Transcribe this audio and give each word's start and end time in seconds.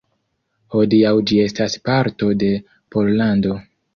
Hodiaŭ 0.75 1.11
ĝi 1.31 1.37
estas 1.43 1.77
parto 1.89 2.31
de 2.45 2.51
Pollando. 2.97 3.55